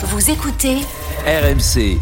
Vous 0.00 0.30
écoutez 0.30 0.76
RMC. 1.26 1.98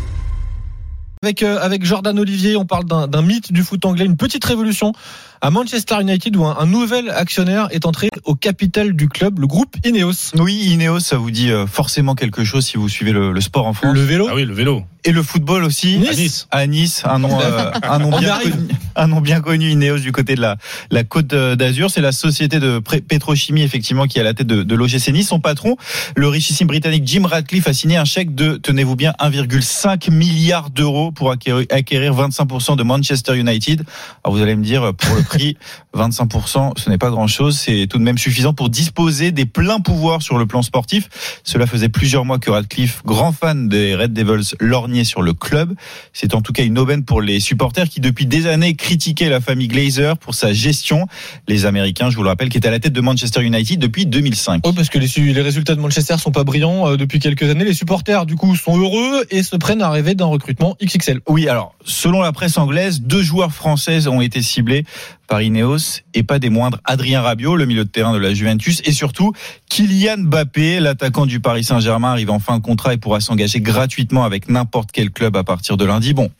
Avec, 1.23 1.43
euh, 1.43 1.59
avec 1.63 1.83
Jordan 1.83 2.19
Olivier, 2.19 2.55
on 2.59 2.67
parle 2.67 2.85
d'un 2.85 3.07
d'un 3.09 3.23
mythe 3.23 3.55
du 3.55 3.63
foot 3.63 3.83
anglais, 3.87 4.05
une 4.05 4.19
petite 4.19 4.45
révolution 4.45 4.93
à 5.41 5.51
Manchester 5.51 5.97
United 6.01 6.37
où 6.37 6.45
un, 6.45 6.57
un 6.59 6.67
nouvel 6.67 7.11
actionnaire 7.11 7.69
est 7.71 7.87
entré 7.87 8.09
au 8.25 8.35
capital 8.35 8.93
du 8.95 9.09
club, 9.09 9.39
le 9.39 9.47
groupe 9.47 9.77
Ineos. 9.85 10.33
Oui, 10.39 10.55
Ineos, 10.55 11.01
ça 11.01 11.17
vous 11.17 11.31
dit 11.31 11.51
euh, 11.51 11.67
forcément 11.67 12.15
quelque 12.15 12.45
chose 12.45 12.65
si 12.67 12.77
vous 12.77 12.89
suivez 12.89 13.13
le, 13.13 13.33
le 13.33 13.41
sport 13.41 13.67
en 13.67 13.73
France. 13.73 13.95
Le 13.95 14.01
vélo 14.03 14.27
Ah 14.31 14.35
oui, 14.35 14.45
le 14.45 14.55
vélo. 14.55 14.83
Et 15.05 15.13
le 15.13 15.23
football 15.23 15.63
aussi. 15.63 15.99
Nice. 15.99 16.09
À 16.11 16.15
Nice. 16.15 16.47
À 16.51 16.67
Nice, 16.67 17.03
un 17.05 17.19
nom, 17.21 17.41
euh, 17.41 17.71
un 17.83 17.99
nom 17.99 18.19
bien 18.19 18.31
arrive. 18.35 18.51
connu, 18.57 18.69
un 18.97 19.07
nom 19.07 19.21
bien 19.21 19.41
connu, 19.41 19.71
Ineos 19.71 19.99
du 19.99 20.11
côté 20.11 20.35
de 20.35 20.41
la, 20.41 20.57
la 20.91 21.05
Côte 21.05 21.29
d'Azur. 21.29 21.91
C'est 21.91 22.01
la 22.01 22.13
société 22.13 22.59
de 22.59 22.81
pétrochimie 22.81 23.63
effectivement 23.63 24.07
qui 24.07 24.19
est 24.19 24.23
à 24.23 24.25
la 24.25 24.35
tête 24.35 24.49
de, 24.49 24.63
de 24.65 24.75
l'OGC 24.75 25.13
Nice. 25.13 25.29
Son 25.29 25.39
patron, 25.39 25.77
le 26.17 26.27
richissime 26.29 26.67
britannique 26.67 27.05
Jim 27.07 27.23
Ratcliffe, 27.25 27.69
a 27.69 27.73
signé 27.73 27.97
un 27.97 28.05
chèque 28.05 28.35
de, 28.35 28.57
tenez-vous 28.57 28.97
bien, 28.97 29.13
1,5 29.21 30.11
milliard 30.11 30.71
d'euros 30.71 31.13
pour 31.13 31.31
acquérir, 31.31 31.67
acquérir 31.71 32.13
25% 32.15 32.77
de 32.77 32.83
Manchester 32.83 33.37
United. 33.37 33.85
Alors 34.25 34.37
vous 34.37 34.43
allez 34.43 34.57
me 34.57 34.65
dire, 34.65 34.93
pour 34.95 35.15
le 35.15 35.23
prix, 35.27 35.57
25%, 35.95 36.79
ce 36.79 36.91
n'est 36.91 36.99
pas 36.99 37.11
grand-chose. 37.11 37.59
C'est 37.59 37.87
tout 37.87 37.99
de 37.99 38.03
même 38.03 38.19
suffisant 38.19 38.55
pour 38.55 38.71
disposer 38.71 39.33
des 39.33 39.47
pleins 39.47 39.81
pouvoirs 39.81 40.23
sur 40.23 40.39
le 40.39 40.47
plan 40.47 40.63
sportif. 40.63 41.09
Cela 41.45 41.67
faisait 41.67 41.89
plusieurs 41.89 42.25
mois 42.25 42.39
que 42.39 42.51
Radcliffe, 42.51 43.03
grand 43.05 43.33
fan 43.33 43.69
des 43.69 43.95
Red 43.95 44.13
Devils, 44.13 44.55
lorgnait 44.61 45.05
sur 45.05 45.23
le 45.23 45.33
club. 45.33 45.75
C'est 46.13 46.35
en 46.35 46.43
tout 46.43 46.53
cas 46.53 46.65
une 46.65 46.79
aubaine 46.79 47.05
pour 47.05 47.21
les 47.21 47.41
supporters 47.41 47.89
qui, 47.89 48.01
depuis 48.01 48.27
des 48.27 48.47
années, 48.47 48.75
critiquaient 48.75 49.29
la 49.29 49.41
famille 49.41 49.69
Glazer 49.69 50.17
pour 50.19 50.35
sa 50.35 50.53
gestion. 50.53 51.07
Les 51.49 51.67
Américains, 51.67 52.11
je 52.11 52.17
vous 52.17 52.23
le 52.23 52.29
rappelle, 52.29 52.49
qui 52.49 52.59
est 52.59 52.67
à 52.67 52.71
la 52.71 52.79
tête 52.79 52.93
de 52.93 53.01
Manchester 53.01 53.43
United 53.43 53.79
depuis 53.79 54.07
2005. 54.07 54.63
Oh, 54.65 54.73
parce 54.73 54.89
que 54.89 54.99
les 54.99 55.43
résultats 55.43 55.75
de 55.75 55.81
Manchester 55.81 56.17
sont 56.19 56.33
pas 56.33 56.45
brillants 56.45 56.89
euh, 56.89 56.97
depuis 56.97 57.19
quelques 57.19 57.45
années. 57.45 57.65
Les 57.65 57.75
supporters, 57.75 58.27
du 58.27 58.37
coup, 58.37 58.55
sont 58.57 58.79
heureux 58.79 59.25
et 59.31 59.43
se 59.43 59.57
prennent 59.57 59.83
à 59.83 59.91
rêver 59.91 60.15
d'un 60.15 60.27
recrutement 60.27 60.77
XXL. 60.83 61.21
Oui, 61.29 61.49
alors, 61.49 61.75
selon 61.85 62.21
la 62.21 62.33
presse 62.33 62.59
anglaise, 62.59 63.01
deux 63.01 63.23
joueurs 63.23 63.53
françaises 63.53 64.09
ont 64.09 64.21
été 64.21 64.43
ciblés 64.43 64.85
par 65.27 65.43
Ineos 65.43 66.01
et 66.15 66.23
pas 66.23 66.39
des 66.39 66.51
moindres. 66.51 66.81
Adrien 66.85 67.23
Rabiot, 67.23 67.57
le 67.57 67.67
milieu 67.67 67.85
de 67.85 67.91
terrain 67.91 68.13
de 68.13 68.19
la 68.19 68.35
Juventus, 68.35 68.81
et 68.85 68.93
surtout 68.93 69.33
Kylian 69.69 70.19
Mbappé, 70.19 70.81
l'attaquant 70.81 71.27
du 71.27 71.41
Paris 71.41 71.65
Saint-Germain, 71.65 72.13
arrive 72.13 72.31
en 72.31 72.39
fin 72.39 72.59
de 72.59 72.63
contrat 72.63 72.95
et 72.95 72.97
pourra 72.97 73.21
s'engager 73.21 73.61
gratuitement 73.61 74.25
avec 74.25 74.49
n'importe 74.49 74.91
quel 74.93 75.11
club 75.11 75.37
à 75.37 75.45
partir 75.45 75.77
de 75.77 75.85
lundi. 75.85 76.15
Bon. 76.15 76.31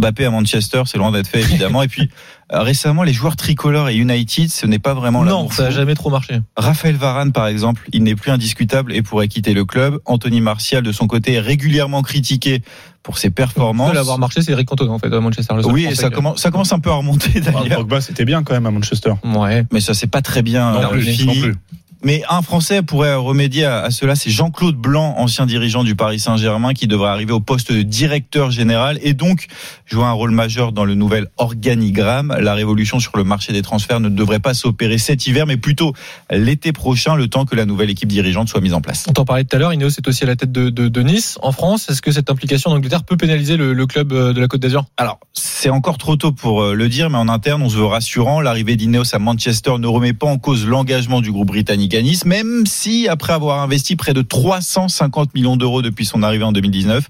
Mbappé 0.00 0.24
à 0.24 0.30
Manchester, 0.30 0.82
c'est 0.86 0.98
loin 0.98 1.12
d'être 1.12 1.28
fait 1.28 1.40
évidemment. 1.40 1.82
et 1.82 1.88
puis 1.88 2.08
euh, 2.52 2.62
récemment, 2.62 3.02
les 3.02 3.12
joueurs 3.12 3.36
tricolores 3.36 3.88
et 3.90 3.94
United, 3.96 4.50
ce 4.50 4.66
n'est 4.66 4.78
pas 4.78 4.94
vraiment 4.94 5.20
Non, 5.24 5.36
l'amour 5.36 5.52
ça 5.52 5.64
a 5.66 5.70
fou. 5.70 5.76
jamais 5.76 5.94
trop 5.94 6.10
marché. 6.10 6.40
Raphaël 6.56 6.96
Varane, 6.96 7.32
par 7.32 7.46
exemple, 7.46 7.82
il 7.92 8.02
n'est 8.02 8.16
plus 8.16 8.30
indiscutable 8.30 8.92
et 8.92 9.02
pourrait 9.02 9.28
quitter 9.28 9.54
le 9.54 9.64
club. 9.64 9.98
Anthony 10.06 10.40
Martial, 10.40 10.82
de 10.82 10.92
son 10.92 11.06
côté, 11.06 11.34
est 11.34 11.40
régulièrement 11.40 12.02
critiqué 12.02 12.62
pour 13.02 13.18
ses 13.18 13.30
performances. 13.30 13.88
seul 13.88 13.96
à 13.98 14.00
avoir 14.00 14.18
marché, 14.18 14.42
c'est 14.42 14.52
Eric 14.52 14.68
Cantona, 14.68 14.92
en 14.92 14.98
fait, 14.98 15.12
à 15.12 15.20
Manchester. 15.20 15.54
le 15.54 15.66
Oui, 15.66 15.86
et 15.86 15.94
ça 15.94 16.10
commence, 16.10 16.40
ça 16.40 16.50
commence 16.50 16.72
un 16.72 16.80
peu 16.80 16.90
à 16.90 16.94
remonter 16.94 17.30
Ah, 17.46 17.50
d'ailleurs. 17.62 17.78
Pogba, 17.78 18.00
c'était 18.00 18.24
bien 18.24 18.42
quand 18.42 18.52
même 18.54 18.66
à 18.66 18.70
Manchester. 18.70 19.12
Ouais. 19.24 19.64
Mais 19.72 19.80
ça, 19.80 19.94
c'est 19.94 20.06
pas 20.06 20.20
très 20.22 20.42
bien 20.42 20.72
Non 20.72 20.92
euh, 20.92 21.00
fini. 21.00 21.26
non 21.26 21.42
plus. 21.42 21.56
Mais 22.02 22.22
un 22.30 22.40
Français 22.40 22.82
pourrait 22.82 23.14
remédier 23.14 23.66
à, 23.66 23.90
cela, 23.90 24.14
c'est 24.14 24.30
Jean-Claude 24.30 24.76
Blanc, 24.76 25.14
ancien 25.18 25.44
dirigeant 25.44 25.84
du 25.84 25.94
Paris 25.94 26.18
Saint-Germain, 26.18 26.72
qui 26.72 26.86
devrait 26.86 27.10
arriver 27.10 27.32
au 27.32 27.40
poste 27.40 27.72
de 27.72 27.82
directeur 27.82 28.50
général 28.50 28.98
et 29.02 29.12
donc 29.12 29.46
jouer 29.86 30.04
un 30.04 30.12
rôle 30.12 30.30
majeur 30.30 30.72
dans 30.72 30.84
le 30.84 30.94
nouvel 30.94 31.26
organigramme. 31.36 32.34
La 32.40 32.54
révolution 32.54 33.00
sur 33.00 33.16
le 33.16 33.24
marché 33.24 33.52
des 33.52 33.62
transferts 33.62 34.00
ne 34.00 34.08
devrait 34.08 34.38
pas 34.38 34.54
s'opérer 34.54 34.98
cet 34.98 35.26
hiver, 35.26 35.46
mais 35.46 35.56
plutôt 35.56 35.92
l'été 36.30 36.72
prochain, 36.72 37.16
le 37.16 37.28
temps 37.28 37.44
que 37.44 37.54
la 37.54 37.66
nouvelle 37.66 37.90
équipe 37.90 38.08
dirigeante 38.08 38.48
soit 38.48 38.60
mise 38.60 38.74
en 38.74 38.80
place. 38.80 39.04
On 39.08 39.12
t'en 39.12 39.24
parlait 39.24 39.44
tout 39.44 39.56
à 39.56 39.58
l'heure, 39.58 39.74
Ineos 39.74 39.88
est 39.88 40.08
aussi 40.08 40.24
à 40.24 40.26
la 40.26 40.36
tête 40.36 40.52
de, 40.52 40.70
de, 40.70 40.88
de 40.88 41.02
Nice 41.02 41.38
en 41.42 41.52
France. 41.52 41.90
Est-ce 41.90 42.00
que 42.00 42.12
cette 42.12 42.30
implication 42.30 42.70
en 42.70 42.74
Angleterre 42.74 43.04
peut 43.04 43.16
pénaliser 43.16 43.56
le, 43.56 43.72
le 43.74 43.86
club 43.86 44.12
euh, 44.12 44.32
de 44.32 44.40
la 44.40 44.48
Côte 44.48 44.60
d'Azur? 44.60 44.84
Alors, 44.96 45.20
c'est 45.60 45.68
encore 45.68 45.98
trop 45.98 46.16
tôt 46.16 46.32
pour 46.32 46.62
euh, 46.62 46.72
le 46.72 46.88
dire, 46.88 47.10
mais 47.10 47.18
en 47.18 47.28
interne, 47.28 47.62
on 47.62 47.68
se 47.68 47.76
veut 47.76 47.84
rassurant. 47.84 48.40
L'arrivée 48.40 48.76
d'Ineos 48.76 49.14
à 49.14 49.18
Manchester 49.18 49.72
ne 49.78 49.86
remet 49.86 50.14
pas 50.14 50.26
en 50.26 50.38
cause 50.38 50.66
l'engagement 50.66 51.20
du 51.20 51.32
groupe 51.32 51.48
britannique 51.48 51.94
à 51.94 52.00
Nice, 52.00 52.24
même 52.24 52.64
si, 52.64 53.08
après 53.08 53.34
avoir 53.34 53.60
investi 53.60 53.94
près 53.94 54.14
de 54.14 54.22
350 54.22 55.34
millions 55.34 55.58
d'euros 55.58 55.82
depuis 55.82 56.06
son 56.06 56.22
arrivée 56.22 56.44
en 56.44 56.52
2019, 56.52 57.06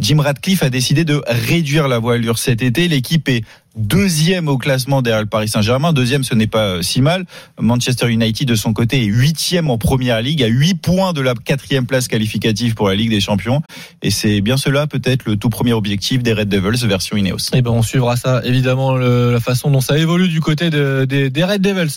Jim 0.00 0.16
Ratcliffe 0.18 0.62
a 0.62 0.70
décidé 0.70 1.04
de 1.04 1.22
réduire 1.26 1.88
la 1.88 1.98
voilure 1.98 2.38
cet 2.38 2.62
été. 2.62 2.88
L'équipe 2.88 3.28
est 3.28 3.44
deuxième 3.76 4.48
au 4.48 4.58
classement 4.58 5.02
derrière 5.02 5.20
le 5.22 5.28
Paris 5.28 5.48
Saint-Germain. 5.48 5.92
Deuxième, 5.92 6.24
ce 6.24 6.34
n'est 6.34 6.46
pas 6.46 6.64
euh, 6.64 6.82
si 6.82 7.00
mal. 7.00 7.24
Manchester 7.60 8.08
United, 8.08 8.46
de 8.48 8.54
son 8.54 8.72
côté, 8.72 9.02
est 9.02 9.06
huitième 9.06 9.70
en 9.70 9.78
première 9.78 10.20
ligue, 10.22 10.42
à 10.42 10.46
huit 10.46 10.74
points 10.74 11.12
de 11.12 11.20
la 11.20 11.34
quatrième 11.34 11.86
place 11.86 12.08
qualificative 12.08 12.74
pour 12.74 12.88
la 12.88 12.94
Ligue 12.94 13.10
des 13.10 13.20
Champions. 13.20 13.62
Et 14.02 14.10
c'est 14.10 14.40
bien 14.40 14.56
cela, 14.56 14.86
peut-être, 14.86 15.24
le 15.24 15.36
tout 15.36 15.50
premier 15.50 15.72
objectif 15.72 16.22
des 16.22 16.32
Red 16.32 16.48
Devils 16.48 16.86
version 16.86 17.16
Ineos. 17.16 17.50
Eh 17.52 17.62
ben, 17.62 17.70
on 17.70 17.82
suivra 17.82 18.16
ça, 18.16 18.40
évidemment, 18.44 18.96
la 18.96 19.40
façon 19.40 19.70
dont 19.70 19.80
ça 19.80 19.98
évolue 19.98 20.28
du 20.28 20.40
côté 20.40 20.70
de- 20.70 21.04
des, 21.08 21.30
des 21.30 21.44
Red 21.44 21.62
Devils. 21.62 21.96